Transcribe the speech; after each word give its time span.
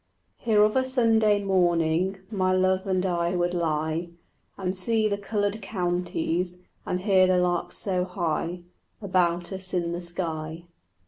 Here 0.39 0.63
of 0.63 0.75
a 0.75 0.83
Sunday 0.83 1.43
morning 1.43 2.17
My 2.31 2.53
love 2.53 2.87
and 2.87 3.05
I 3.05 3.35
would 3.35 3.53
lie 3.53 4.09
And 4.57 4.75
see 4.75 5.07
the 5.07 5.15
coloured 5.19 5.61
counties, 5.61 6.57
And 6.87 7.01
hear 7.01 7.27
the 7.27 7.37
larks 7.37 7.77
so 7.77 8.05
high 8.05 8.61
About 8.99 9.51
us 9.53 9.75
in 9.75 9.91
the 9.91 10.01
sky. 10.01 10.63